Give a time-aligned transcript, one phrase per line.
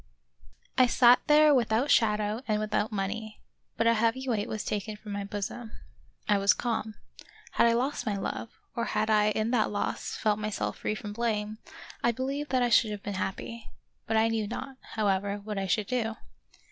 [0.79, 3.39] I SAT there without shadow and without money,
[3.77, 5.73] but a heavy weight was taken from my bosom.
[6.27, 6.95] I was calm.
[7.51, 11.13] Had I lost my love, or had I in that loss felt myself free from
[11.13, 11.59] blame,
[12.03, 13.69] I believe that I should have been happy;
[14.07, 16.15] but I knew not, however, what I should do.